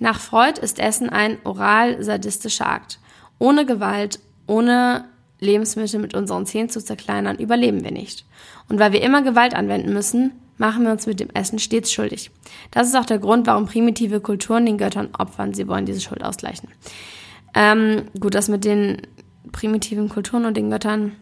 Nach 0.00 0.20
Freud 0.20 0.60
ist 0.60 0.78
Essen 0.78 1.08
ein 1.08 1.38
oral-sadistischer 1.44 2.68
Akt. 2.68 2.98
Ohne 3.38 3.64
Gewalt, 3.64 4.20
ohne 4.46 5.04
Lebensmittel 5.40 6.00
mit 6.00 6.14
unseren 6.14 6.46
Zähnen 6.46 6.68
zu 6.68 6.82
zerkleinern, 6.82 7.36
überleben 7.38 7.84
wir 7.84 7.92
nicht. 7.92 8.24
Und 8.68 8.78
weil 8.78 8.92
wir 8.92 9.02
immer 9.02 9.22
Gewalt 9.22 9.54
anwenden 9.54 9.92
müssen, 9.92 10.32
machen 10.58 10.84
wir 10.84 10.92
uns 10.92 11.06
mit 11.06 11.20
dem 11.20 11.30
Essen 11.30 11.58
stets 11.58 11.92
schuldig. 11.92 12.30
Das 12.70 12.88
ist 12.88 12.96
auch 12.96 13.06
der 13.06 13.18
Grund, 13.18 13.46
warum 13.46 13.66
primitive 13.66 14.20
Kulturen 14.20 14.66
den 14.66 14.78
Göttern 14.78 15.10
opfern. 15.16 15.54
Sie 15.54 15.68
wollen 15.68 15.86
diese 15.86 16.00
Schuld 16.00 16.24
ausgleichen. 16.24 16.68
Ähm, 17.54 18.02
gut, 18.18 18.34
das 18.34 18.48
mit 18.48 18.64
den 18.64 19.02
primitiven 19.52 20.08
Kulturen 20.08 20.44
und 20.44 20.56
den 20.56 20.70
Göttern, 20.70 21.12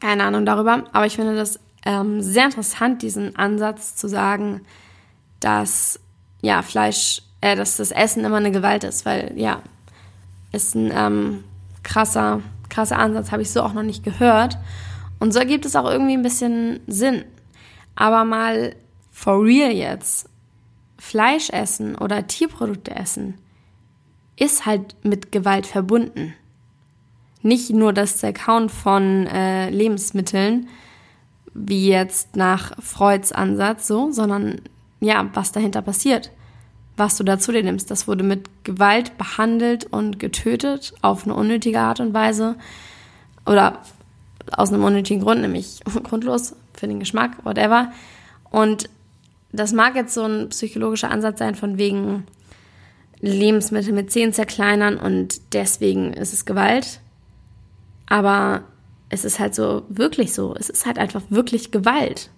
keine 0.00 0.24
Ahnung 0.24 0.46
darüber, 0.46 0.84
aber 0.92 1.06
ich 1.06 1.16
finde 1.16 1.36
das 1.36 1.60
ähm, 1.84 2.20
sehr 2.22 2.46
interessant, 2.46 3.02
diesen 3.02 3.36
Ansatz 3.36 3.94
zu 3.94 4.08
sagen, 4.08 4.62
dass 5.40 6.00
ja 6.42 6.62
Fleisch, 6.62 7.22
äh, 7.40 7.56
dass 7.56 7.76
das 7.76 7.92
Essen 7.92 8.24
immer 8.24 8.36
eine 8.36 8.50
Gewalt 8.50 8.84
ist, 8.84 9.06
weil 9.06 9.32
ja, 9.36 9.62
ist 10.52 10.74
ein 10.74 10.90
ähm, 10.94 11.44
krasser 11.82 12.42
krasser 12.68 12.98
Ansatz, 12.98 13.32
habe 13.32 13.42
ich 13.42 13.50
so 13.50 13.62
auch 13.62 13.72
noch 13.72 13.82
nicht 13.82 14.04
gehört. 14.04 14.58
Und 15.18 15.32
so 15.32 15.38
ergibt 15.38 15.64
es 15.64 15.76
auch 15.76 15.90
irgendwie 15.90 16.14
ein 16.14 16.22
bisschen 16.22 16.80
Sinn. 16.86 17.24
Aber 17.96 18.24
mal 18.24 18.74
for 19.10 19.44
real 19.44 19.72
jetzt, 19.72 20.28
Fleisch 20.98 21.50
essen 21.50 21.96
oder 21.96 22.26
Tierprodukte 22.26 22.94
essen, 22.94 23.34
ist 24.36 24.66
halt 24.66 24.96
mit 25.04 25.32
Gewalt 25.32 25.66
verbunden. 25.66 26.34
Nicht 27.42 27.70
nur 27.70 27.92
das 27.92 28.18
Zerkauen 28.18 28.68
von 28.68 29.26
äh, 29.26 29.70
Lebensmitteln, 29.70 30.68
wie 31.54 31.88
jetzt 31.88 32.36
nach 32.36 32.72
Freuds 32.80 33.32
Ansatz 33.32 33.86
so, 33.86 34.10
sondern 34.12 34.60
ja, 35.00 35.28
was 35.34 35.52
dahinter 35.52 35.82
passiert, 35.82 36.30
was 36.98 37.16
du 37.16 37.24
dazu 37.24 37.52
dir 37.52 37.62
nimmst. 37.62 37.90
Das 37.90 38.08
wurde 38.08 38.24
mit 38.24 38.48
Gewalt 38.64 39.16
behandelt 39.18 39.86
und 39.86 40.18
getötet 40.18 40.94
auf 41.02 41.24
eine 41.24 41.34
unnötige 41.34 41.80
Art 41.80 42.00
und 42.00 42.14
Weise 42.14 42.56
oder 43.46 43.82
aus 44.52 44.72
einem 44.72 44.84
unnötigen 44.84 45.22
Grund, 45.22 45.40
nämlich 45.40 45.80
grundlos 46.02 46.54
für 46.74 46.86
den 46.86 47.00
Geschmack, 47.00 47.44
whatever. 47.44 47.92
Und 48.50 48.88
das 49.52 49.72
mag 49.72 49.94
jetzt 49.94 50.14
so 50.14 50.24
ein 50.24 50.48
psychologischer 50.50 51.10
Ansatz 51.10 51.38
sein 51.38 51.54
von 51.54 51.78
wegen 51.78 52.24
Lebensmittel 53.20 53.92
mit 53.92 54.12
Zehen 54.12 54.32
zerkleinern 54.32 54.96
und 54.96 55.40
deswegen 55.52 56.12
ist 56.12 56.32
es 56.32 56.44
Gewalt. 56.44 57.00
Aber 58.06 58.62
es 59.08 59.24
ist 59.24 59.38
halt 59.38 59.54
so 59.54 59.84
wirklich 59.88 60.32
so. 60.32 60.54
Es 60.54 60.68
ist 60.68 60.86
halt 60.86 60.98
einfach 60.98 61.22
wirklich 61.30 61.70
Gewalt, 61.70 62.30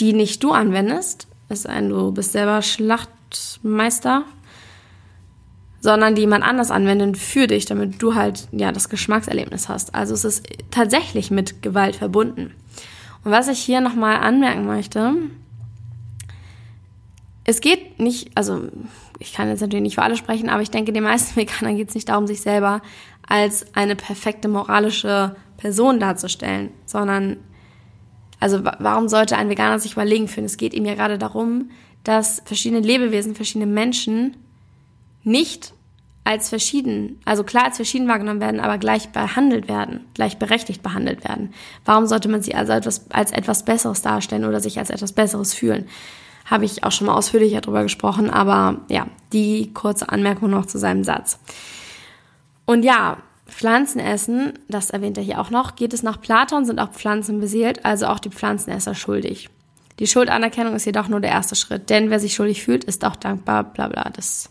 die 0.00 0.12
nicht 0.12 0.42
du 0.42 0.52
anwendest. 0.52 1.28
Es 1.48 1.62
sei 1.62 1.74
denn, 1.74 1.90
du 1.90 2.12
bist 2.12 2.32
selber 2.32 2.62
Schlachtmeister, 3.34 4.24
sondern 5.80 6.14
die 6.14 6.22
jemand 6.22 6.44
anders 6.44 6.70
anwendet 6.70 7.18
für 7.18 7.46
dich, 7.46 7.66
damit 7.66 8.00
du 8.00 8.14
halt 8.14 8.48
ja 8.52 8.72
das 8.72 8.88
Geschmackserlebnis 8.88 9.68
hast. 9.68 9.94
Also 9.94 10.14
es 10.14 10.24
ist 10.24 10.46
tatsächlich 10.70 11.30
mit 11.30 11.62
Gewalt 11.62 11.96
verbunden. 11.96 12.54
Und 13.24 13.30
was 13.32 13.48
ich 13.48 13.58
hier 13.58 13.80
nochmal 13.80 14.16
anmerken 14.16 14.66
möchte, 14.66 15.14
es 17.44 17.60
geht 17.60 18.00
nicht, 18.00 18.30
also 18.34 18.68
ich 19.18 19.34
kann 19.34 19.48
jetzt 19.48 19.60
natürlich 19.60 19.82
nicht 19.82 19.94
für 19.96 20.02
alle 20.02 20.16
sprechen, 20.16 20.48
aber 20.48 20.62
ich 20.62 20.70
denke, 20.70 20.92
den 20.92 21.04
meisten 21.04 21.36
Veganern 21.36 21.76
geht 21.76 21.90
es 21.90 21.94
nicht 21.94 22.08
darum, 22.08 22.26
sich 22.26 22.40
selber 22.40 22.80
als 23.26 23.74
eine 23.74 23.96
perfekte 23.96 24.48
moralische 24.48 25.36
Person 25.56 26.00
darzustellen, 26.00 26.70
sondern 26.86 27.38
also 28.40 28.62
warum 28.62 29.08
sollte 29.08 29.38
ein 29.38 29.48
Veganer 29.48 29.78
sich 29.78 29.92
überlegen 29.92 30.28
fühlen? 30.28 30.44
Es 30.44 30.58
geht 30.58 30.74
ihm 30.74 30.84
ja 30.84 30.94
gerade 30.94 31.16
darum, 31.16 31.70
dass 32.04 32.42
verschiedene 32.44 32.80
Lebewesen, 32.80 33.34
verschiedene 33.34 33.70
Menschen 33.70 34.36
nicht 35.22 35.72
als 36.22 36.48
verschieden, 36.48 37.20
also 37.24 37.44
klar 37.44 37.64
als 37.64 37.76
verschieden 37.76 38.08
wahrgenommen 38.08 38.40
werden, 38.40 38.60
aber 38.60 38.78
gleich 38.78 39.10
behandelt 39.10 39.68
werden, 39.68 40.06
gleichberechtigt 40.14 40.82
behandelt 40.82 41.24
werden. 41.24 41.52
Warum 41.84 42.06
sollte 42.06 42.28
man 42.28 42.42
sie 42.42 42.54
also 42.54 42.72
etwas, 42.72 43.10
als 43.10 43.30
etwas 43.30 43.64
Besseres 43.64 44.00
darstellen 44.00 44.44
oder 44.46 44.60
sich 44.60 44.78
als 44.78 44.90
etwas 44.90 45.12
Besseres 45.12 45.52
fühlen? 45.52 45.86
habe 46.44 46.64
ich 46.64 46.84
auch 46.84 46.92
schon 46.92 47.06
mal 47.06 47.14
ausführlicher 47.14 47.60
darüber 47.60 47.82
gesprochen, 47.82 48.30
aber 48.30 48.82
ja, 48.88 49.06
die 49.32 49.72
kurze 49.72 50.08
Anmerkung 50.08 50.50
noch 50.50 50.66
zu 50.66 50.78
seinem 50.78 51.04
Satz. 51.04 51.38
Und 52.66 52.84
ja, 52.84 53.18
Pflanzen 53.46 54.00
essen, 54.00 54.58
das 54.68 54.90
erwähnt 54.90 55.16
er 55.18 55.24
hier 55.24 55.40
auch 55.40 55.50
noch, 55.50 55.76
geht 55.76 55.94
es 55.94 56.02
nach 56.02 56.20
Platon, 56.20 56.64
sind 56.64 56.80
auch 56.80 56.92
Pflanzen 56.92 57.40
beseelt, 57.40 57.84
also 57.84 58.06
auch 58.06 58.18
die 58.18 58.30
Pflanzenesser 58.30 58.94
schuldig. 58.94 59.50
Die 59.98 60.06
Schuldanerkennung 60.06 60.74
ist 60.74 60.86
jedoch 60.86 61.08
nur 61.08 61.20
der 61.20 61.30
erste 61.30 61.54
Schritt, 61.54 61.88
denn 61.90 62.10
wer 62.10 62.18
sich 62.18 62.34
schuldig 62.34 62.62
fühlt, 62.62 62.84
ist 62.84 63.04
auch 63.04 63.16
dankbar, 63.16 63.64
bla 63.64 63.88
bla. 63.88 64.10
Das 64.10 64.50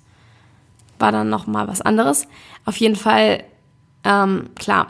war 1.00 1.12
dann 1.12 1.30
nochmal 1.30 1.68
was 1.68 1.82
anderes. 1.82 2.28
Auf 2.66 2.78
jeden 2.78 2.96
Fall, 2.96 3.44
ähm, 4.04 4.50
klar, 4.56 4.88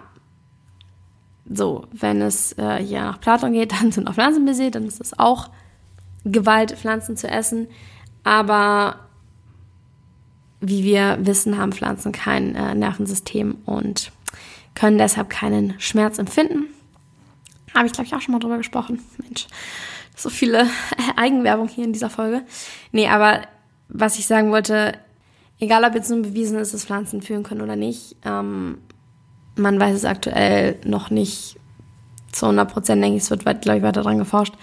so, 1.50 1.88
wenn 1.91 2.22
es 2.22 2.53
äh, 2.57 2.77
hier 2.83 3.01
nach 3.01 3.19
Platon 3.19 3.53
geht, 3.53 3.72
dann 3.79 3.91
sind 3.91 4.07
auch 4.07 4.13
Pflanzen 4.13 4.45
beseelt, 4.45 4.75
dann 4.75 4.86
ist 4.86 5.01
es 5.01 5.17
auch 5.17 5.50
Gewalt, 6.24 6.72
Pflanzen 6.72 7.17
zu 7.17 7.27
essen. 7.27 7.67
Aber 8.24 9.00
wie 10.62 10.83
wir 10.83 11.17
wissen, 11.22 11.57
haben 11.57 11.74
Pflanzen 11.74 12.12
kein 12.12 12.55
äh, 12.55 12.74
Nervensystem 12.75 13.57
und 13.65 14.12
können 14.75 14.98
deshalb 14.98 15.29
keinen 15.29 15.79
Schmerz 15.79 16.17
empfinden. 16.17 16.67
Habe 17.75 17.88
ich, 17.88 17.93
glaube 17.93 18.07
ich, 18.07 18.15
auch 18.15 18.22
schon 18.22 18.33
mal 18.33 18.39
drüber 18.39 18.57
gesprochen. 18.57 19.00
Mensch, 19.17 19.48
so 20.15 20.29
viele 20.29 20.67
Eigenwerbung 21.15 21.67
hier 21.67 21.86
in 21.86 21.93
dieser 21.93 22.10
Folge. 22.10 22.43
Nee, 22.91 23.08
aber 23.08 23.41
was 23.89 24.17
ich 24.17 24.25
sagen 24.25 24.51
wollte, 24.51 24.93
egal 25.60 25.84
ob 25.84 25.96
jetzt 25.96 26.10
nun 26.10 26.22
bewiesen 26.22 26.58
ist, 26.58 26.74
dass 26.74 26.86
Pflanzen 26.86 27.22
fühlen 27.22 27.43
können 27.43 27.62
oder 27.62 27.75
nicht, 27.75 28.15
ähm, 28.25 28.79
man 29.55 29.79
weiß 29.79 29.96
es 29.96 30.05
aktuell 30.05 30.79
noch 30.86 31.10
nicht 31.10 31.58
zu 32.32 32.48
100 32.48 32.72
Prozent, 32.72 33.03
denke 33.03 33.17
ich, 33.17 33.24
es 33.24 33.29
wird, 33.29 33.43
glaube 33.43 33.77
ich, 33.77 33.84
weiter 33.84 34.01
dran 34.01 34.17
geforscht. 34.17 34.55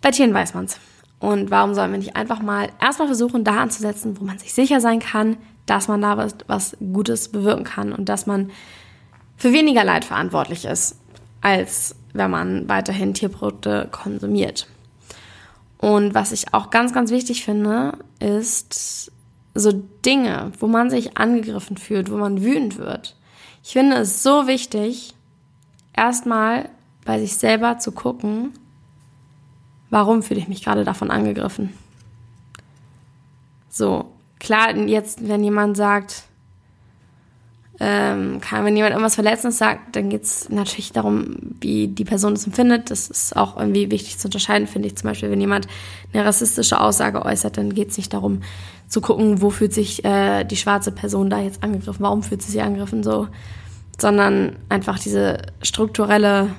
Bei 0.00 0.10
Tieren 0.10 0.32
weiß 0.32 0.54
man's. 0.54 0.78
Und 1.18 1.50
warum 1.50 1.74
sollen 1.74 1.92
wir 1.92 1.98
nicht 1.98 2.16
einfach 2.16 2.40
mal 2.40 2.68
erstmal 2.80 3.08
versuchen, 3.08 3.44
da 3.44 3.58
anzusetzen, 3.58 4.18
wo 4.20 4.24
man 4.24 4.38
sich 4.38 4.52
sicher 4.52 4.80
sein 4.80 5.00
kann, 5.00 5.36
dass 5.64 5.88
man 5.88 6.00
da 6.00 6.16
was, 6.16 6.36
was 6.46 6.76
Gutes 6.78 7.28
bewirken 7.28 7.64
kann 7.64 7.92
und 7.92 8.08
dass 8.08 8.26
man 8.26 8.50
für 9.36 9.52
weniger 9.52 9.84
Leid 9.84 10.04
verantwortlich 10.04 10.64
ist, 10.64 10.98
als 11.40 11.96
wenn 12.16 12.30
man 12.30 12.68
weiterhin 12.68 13.14
Tierprodukte 13.14 13.88
konsumiert. 13.90 14.66
Und 15.78 16.14
was 16.14 16.32
ich 16.32 16.54
auch 16.54 16.70
ganz, 16.70 16.92
ganz 16.92 17.10
wichtig 17.10 17.44
finde, 17.44 17.98
ist 18.18 19.12
so 19.54 19.72
Dinge, 20.04 20.52
wo 20.58 20.66
man 20.66 20.90
sich 20.90 21.16
angegriffen 21.16 21.76
fühlt, 21.76 22.10
wo 22.10 22.16
man 22.16 22.42
wütend 22.42 22.78
wird. 22.78 23.16
Ich 23.62 23.72
finde 23.72 23.96
es 23.96 24.22
so 24.22 24.46
wichtig, 24.46 25.14
erstmal 25.92 26.68
bei 27.04 27.18
sich 27.20 27.36
selber 27.36 27.78
zu 27.78 27.92
gucken, 27.92 28.52
Warum 29.90 30.22
fühle 30.22 30.40
ich 30.40 30.48
mich 30.48 30.64
gerade 30.64 30.84
davon 30.84 31.10
angegriffen? 31.10 31.72
So, 33.68 34.12
klar, 34.38 34.76
jetzt, 34.76 35.26
wenn 35.28 35.44
jemand 35.44 35.76
sagt, 35.76 36.24
ähm, 37.78 38.40
wenn 38.50 38.76
jemand 38.76 38.92
irgendwas 38.92 39.16
Verletzendes 39.16 39.58
sagt, 39.58 39.96
dann 39.96 40.08
geht 40.08 40.24
es 40.24 40.48
natürlich 40.48 40.92
darum, 40.92 41.36
wie 41.60 41.88
die 41.88 42.04
Person 42.04 42.32
es 42.32 42.46
empfindet. 42.46 42.90
Das 42.90 43.08
ist 43.08 43.36
auch 43.36 43.58
irgendwie 43.58 43.90
wichtig 43.90 44.18
zu 44.18 44.28
unterscheiden, 44.28 44.66
finde 44.66 44.88
ich. 44.88 44.96
Zum 44.96 45.10
Beispiel, 45.10 45.30
wenn 45.30 45.40
jemand 45.40 45.68
eine 46.12 46.24
rassistische 46.24 46.80
Aussage 46.80 47.24
äußert, 47.24 47.58
dann 47.58 47.74
geht 47.74 47.90
es 47.90 47.98
nicht 47.98 48.14
darum 48.14 48.40
zu 48.88 49.00
gucken, 49.00 49.42
wo 49.42 49.50
fühlt 49.50 49.74
sich 49.74 50.04
äh, 50.04 50.44
die 50.44 50.56
schwarze 50.56 50.90
Person 50.90 51.28
da 51.28 51.40
jetzt 51.40 51.62
angegriffen, 51.62 52.02
warum 52.02 52.22
fühlt 52.22 52.40
sie 52.42 52.52
sich 52.52 52.62
angegriffen, 52.62 53.02
so, 53.02 53.28
sondern 53.98 54.56
einfach 54.68 54.98
diese 54.98 55.42
strukturelle 55.62 56.50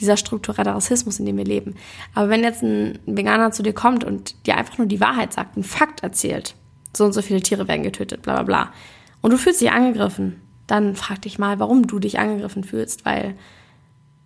dieser 0.00 0.16
strukturelle 0.16 0.74
Rassismus, 0.74 1.20
in 1.20 1.26
dem 1.26 1.36
wir 1.36 1.44
leben. 1.44 1.76
Aber 2.12 2.28
wenn 2.28 2.42
jetzt 2.42 2.62
ein 2.62 2.98
Veganer 3.06 3.52
zu 3.52 3.62
dir 3.62 3.72
kommt 3.72 4.02
und 4.02 4.34
dir 4.46 4.56
einfach 4.56 4.78
nur 4.78 4.88
die 4.88 5.00
Wahrheit 5.00 5.32
sagt, 5.32 5.56
einen 5.56 5.64
Fakt 5.64 6.02
erzählt, 6.02 6.56
so 6.94 7.04
und 7.04 7.12
so 7.12 7.22
viele 7.22 7.40
Tiere 7.40 7.68
werden 7.68 7.84
getötet, 7.84 8.22
bla 8.22 8.34
bla 8.34 8.42
bla, 8.42 8.72
und 9.20 9.30
du 9.30 9.38
fühlst 9.38 9.60
dich 9.60 9.70
angegriffen, 9.70 10.41
dann 10.66 10.96
frag 10.96 11.22
dich 11.22 11.38
mal, 11.38 11.58
warum 11.58 11.86
du 11.86 11.98
dich 11.98 12.18
angegriffen 12.18 12.64
fühlst, 12.64 13.04
weil 13.04 13.36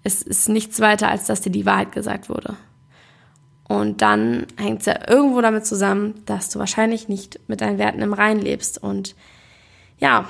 es 0.02 0.23
ist 0.23 0.49
nichts 0.49 0.81
weiter, 0.81 1.09
als 1.09 1.26
dass 1.26 1.40
dir 1.40 1.50
die 1.50 1.66
Wahrheit 1.66 1.93
gesagt 1.93 2.28
wurde. 2.28 2.57
Und 3.69 4.02
dann 4.02 4.47
hängt 4.57 4.81
es 4.81 4.87
ja 4.87 5.09
irgendwo 5.09 5.40
damit 5.40 5.66
zusammen, 5.66 6.23
dass 6.26 6.50
du 6.50 6.59
wahrscheinlich 6.59 7.09
nicht 7.09 7.40
mit 7.49 7.61
deinen 7.61 7.78
Werten 7.78 8.00
im 8.02 8.12
Rein 8.12 8.40
lebst 8.40 8.81
und 8.81 9.16
ja, 9.99 10.28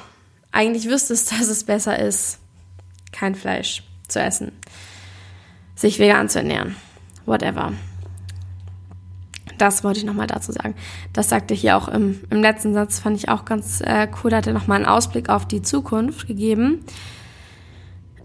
eigentlich 0.53 0.89
wüsstest, 0.89 1.33
dass 1.39 1.49
es 1.49 1.65
besser 1.65 1.99
ist, 1.99 2.39
kein 3.13 3.35
Fleisch 3.35 3.83
zu 4.09 4.21
essen 4.21 4.53
sich 5.77 5.99
vegan 5.99 6.29
zu 6.29 6.39
ernähren. 6.39 6.75
Whatever. 7.27 7.73
Das 9.59 9.85
wollte 9.85 10.01
ich 10.01 10.05
nochmal 10.05 10.27
dazu 10.27 10.53
sagen. 10.53 10.75
Das 11.13 11.29
sagte 11.29 11.55
hier 11.55 11.77
auch 11.77 11.89
im, 11.89 12.21
im 12.31 12.41
letzten 12.41 12.75
Satz, 12.75 12.99
fand 12.99 13.17
ich 13.17 13.29
auch 13.29 13.45
ganz 13.45 13.81
äh, 13.81 14.09
cool. 14.23 14.31
Da 14.31 14.39
hat 14.39 14.47
er 14.47 14.53
nochmal 14.53 14.77
einen 14.77 14.87
Ausblick 14.87 15.29
auf 15.29 15.47
die 15.47 15.63
Zukunft 15.63 16.27
gegeben. 16.27 16.85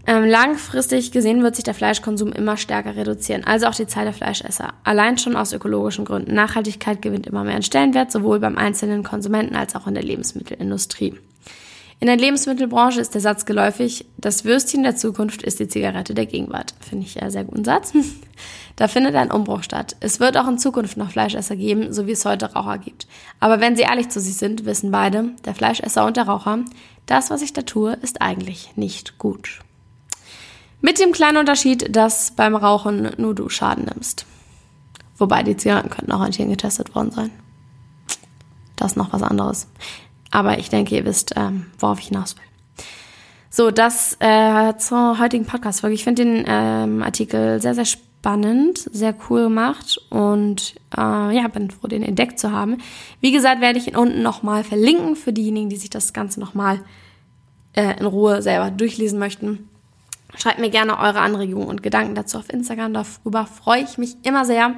Ähm, 0.04 0.24
langfristig 0.24 1.12
gesehen 1.12 1.42
wird 1.42 1.54
sich 1.54 1.64
der 1.64 1.74
Fleischkonsum 1.74 2.32
immer 2.32 2.56
stärker 2.56 2.96
reduzieren, 2.96 3.44
also 3.44 3.66
auch 3.66 3.74
die 3.74 3.86
Zahl 3.86 4.04
der 4.04 4.12
Fleischesser. 4.12 4.74
Allein 4.82 5.16
schon 5.16 5.36
aus 5.36 5.52
ökologischen 5.52 6.04
Gründen. 6.04 6.34
Nachhaltigkeit 6.34 7.00
gewinnt 7.02 7.28
immer 7.28 7.44
mehr 7.44 7.54
an 7.54 7.62
Stellenwert, 7.62 8.10
sowohl 8.10 8.40
beim 8.40 8.58
einzelnen 8.58 9.04
Konsumenten 9.04 9.54
als 9.54 9.76
auch 9.76 9.86
in 9.86 9.94
der 9.94 10.02
Lebensmittelindustrie. 10.02 11.14
In 12.02 12.06
der 12.06 12.16
Lebensmittelbranche 12.16 13.00
ist 13.00 13.14
der 13.14 13.20
Satz 13.20 13.44
geläufig, 13.44 14.06
das 14.18 14.44
Würstchen 14.44 14.82
der 14.82 14.96
Zukunft 14.96 15.44
ist 15.44 15.60
die 15.60 15.68
Zigarette 15.68 16.14
der 16.14 16.26
Gegenwart. 16.26 16.74
Finde 16.80 17.06
ich 17.06 17.14
ja 17.14 17.30
sehr 17.30 17.44
guten 17.44 17.64
Satz. 17.64 17.92
Da 18.74 18.88
findet 18.88 19.14
ein 19.14 19.30
Umbruch 19.30 19.62
statt. 19.62 19.94
Es 20.00 20.18
wird 20.18 20.36
auch 20.36 20.48
in 20.48 20.58
Zukunft 20.58 20.96
noch 20.96 21.12
Fleischesser 21.12 21.54
geben, 21.54 21.92
so 21.92 22.08
wie 22.08 22.12
es 22.12 22.24
heute 22.24 22.54
Raucher 22.54 22.78
gibt. 22.78 23.06
Aber 23.38 23.60
wenn 23.60 23.76
sie 23.76 23.82
ehrlich 23.82 24.08
zu 24.08 24.18
sich 24.18 24.34
sind, 24.34 24.64
wissen 24.64 24.90
beide, 24.90 25.30
der 25.44 25.54
Fleischesser 25.54 26.04
und 26.04 26.16
der 26.16 26.24
Raucher, 26.24 26.64
das, 27.06 27.30
was 27.30 27.42
ich 27.42 27.52
da 27.52 27.62
tue, 27.62 27.92
ist 28.02 28.20
eigentlich 28.20 28.70
nicht 28.74 29.18
gut. 29.18 29.60
Mit 30.80 30.98
dem 30.98 31.12
kleinen 31.12 31.36
Unterschied, 31.36 31.94
dass 31.94 32.32
beim 32.32 32.56
Rauchen 32.56 33.12
nur 33.18 33.34
du 33.34 33.48
Schaden 33.48 33.84
nimmst. 33.84 34.26
Wobei 35.18 35.44
die 35.44 35.56
Zigaretten 35.56 35.90
könnten 35.90 36.10
auch 36.10 36.20
an 36.20 36.32
Tieren 36.32 36.50
getestet 36.50 36.96
worden 36.96 37.12
sein. 37.12 37.30
Das 38.74 38.92
ist 38.92 38.96
noch 38.96 39.12
was 39.12 39.22
anderes. 39.22 39.68
Aber 40.32 40.58
ich 40.58 40.70
denke, 40.70 40.96
ihr 40.96 41.04
wisst, 41.04 41.34
ähm, 41.36 41.66
worauf 41.78 42.00
ich 42.00 42.08
hinaus 42.08 42.34
will. 42.36 42.42
So, 43.50 43.70
das 43.70 44.16
äh, 44.18 44.76
zur 44.78 45.18
heutigen 45.18 45.44
Podcast-Folge. 45.44 45.94
Ich 45.94 46.04
finde 46.04 46.24
den 46.24 46.44
ähm, 46.48 47.02
Artikel 47.02 47.60
sehr, 47.60 47.74
sehr 47.74 47.84
spannend, 47.84 48.78
sehr 48.78 49.14
cool 49.28 49.44
gemacht 49.44 50.00
und 50.08 50.74
äh, 50.96 51.36
ja, 51.36 51.46
bin 51.48 51.70
froh, 51.70 51.86
den 51.86 52.02
entdeckt 52.02 52.38
zu 52.38 52.50
haben. 52.50 52.78
Wie 53.20 53.30
gesagt, 53.30 53.60
werde 53.60 53.78
ich 53.78 53.88
ihn 53.88 53.96
unten 53.96 54.22
nochmal 54.22 54.64
verlinken 54.64 55.16
für 55.16 55.34
diejenigen, 55.34 55.68
die 55.68 55.76
sich 55.76 55.90
das 55.90 56.14
Ganze 56.14 56.40
nochmal 56.40 56.80
äh, 57.74 57.98
in 58.00 58.06
Ruhe 58.06 58.40
selber 58.40 58.70
durchlesen 58.70 59.18
möchten. 59.18 59.68
Schreibt 60.34 60.58
mir 60.58 60.70
gerne 60.70 60.98
eure 60.98 61.20
Anregungen 61.20 61.68
und 61.68 61.82
Gedanken 61.82 62.14
dazu 62.14 62.38
auf 62.38 62.50
Instagram. 62.50 62.94
Darüber 62.94 63.44
freue 63.44 63.82
ich 63.82 63.98
mich 63.98 64.16
immer 64.22 64.46
sehr. 64.46 64.76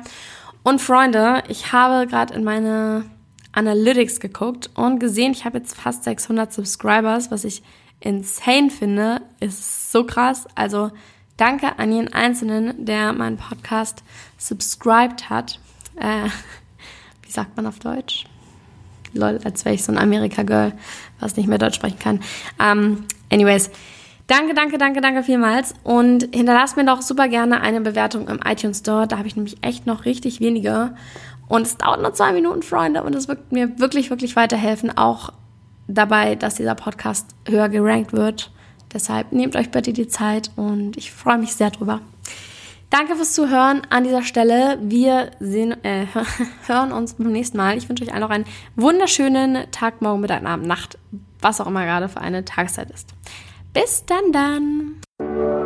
Und 0.64 0.80
Freunde, 0.80 1.44
ich 1.46 1.72
habe 1.72 2.08
gerade 2.08 2.34
in 2.34 2.42
meine 2.42 3.04
Analytics 3.54 4.20
geguckt 4.20 4.70
und 4.74 4.98
gesehen, 4.98 5.32
ich 5.32 5.44
habe 5.44 5.58
jetzt 5.58 5.76
fast 5.76 6.04
600 6.04 6.52
Subscribers, 6.52 7.30
was 7.30 7.44
ich 7.44 7.62
insane 8.00 8.70
finde, 8.70 9.22
ist 9.40 9.92
so 9.92 10.04
krass. 10.04 10.46
Also 10.54 10.90
danke 11.36 11.78
an 11.78 11.92
jeden 11.92 12.12
Einzelnen, 12.12 12.84
der 12.84 13.12
meinen 13.12 13.36
Podcast 13.36 14.02
subscribed 14.38 15.30
hat. 15.30 15.58
Äh, 15.96 16.24
wie 17.22 17.30
sagt 17.30 17.56
man 17.56 17.66
auf 17.66 17.78
Deutsch? 17.78 18.26
Lol, 19.14 19.38
als 19.44 19.64
wäre 19.64 19.74
ich 19.74 19.84
so 19.84 19.92
ein 19.92 19.98
Amerika-Girl, 19.98 20.72
was 21.20 21.36
nicht 21.36 21.48
mehr 21.48 21.58
Deutsch 21.58 21.76
sprechen 21.76 21.98
kann. 21.98 22.16
Um, 22.58 22.64
ähm, 22.66 23.04
anyways, 23.30 23.70
danke, 24.26 24.54
danke, 24.54 24.76
danke, 24.76 25.00
danke 25.00 25.22
vielmals. 25.22 25.74
Und 25.84 26.28
hinterlasst 26.34 26.76
mir 26.76 26.84
doch 26.84 27.00
super 27.00 27.28
gerne 27.28 27.60
eine 27.60 27.80
Bewertung 27.80 28.28
im 28.28 28.40
iTunes 28.44 28.80
Store. 28.80 29.06
Da 29.06 29.18
habe 29.18 29.28
ich 29.28 29.36
nämlich 29.36 29.58
echt 29.62 29.86
noch 29.86 30.04
richtig 30.04 30.40
wenige. 30.40 30.96
Und 31.54 31.68
es 31.68 31.76
dauert 31.76 32.02
nur 32.02 32.12
zwei 32.12 32.32
Minuten, 32.32 32.64
Freunde. 32.64 33.04
Und 33.04 33.14
es 33.14 33.28
wird 33.28 33.52
mir 33.52 33.78
wirklich, 33.78 34.10
wirklich 34.10 34.34
weiterhelfen. 34.34 34.98
Auch 34.98 35.32
dabei, 35.86 36.34
dass 36.34 36.56
dieser 36.56 36.74
Podcast 36.74 37.36
höher 37.48 37.68
gerankt 37.68 38.12
wird. 38.12 38.50
Deshalb 38.92 39.30
nehmt 39.30 39.54
euch 39.54 39.70
bitte 39.70 39.92
die 39.92 40.08
Zeit 40.08 40.50
und 40.56 40.96
ich 40.96 41.12
freue 41.12 41.38
mich 41.38 41.54
sehr 41.54 41.70
drüber. 41.70 42.00
Danke 42.90 43.14
fürs 43.14 43.34
Zuhören 43.34 43.82
an 43.88 44.02
dieser 44.02 44.24
Stelle. 44.24 44.78
Wir 44.82 45.30
sehen, 45.38 45.76
äh, 45.84 46.06
hören 46.66 46.90
uns 46.90 47.14
beim 47.14 47.30
nächsten 47.30 47.56
Mal. 47.56 47.76
Ich 47.76 47.88
wünsche 47.88 48.02
euch 48.02 48.12
allen 48.12 48.22
noch 48.22 48.30
einen 48.30 48.46
wunderschönen 48.74 49.70
Tag, 49.70 50.02
Morgen, 50.02 50.22
Mittag, 50.22 50.44
Abend, 50.44 50.66
Nacht, 50.66 50.98
was 51.40 51.60
auch 51.60 51.68
immer 51.68 51.84
gerade 51.84 52.08
für 52.08 52.20
eine 52.20 52.44
Tageszeit 52.44 52.90
ist. 52.90 53.10
Bis 53.72 54.04
dann 54.06 54.32
dann. 54.32 55.63